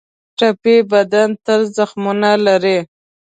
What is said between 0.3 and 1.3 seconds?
ټپي بدن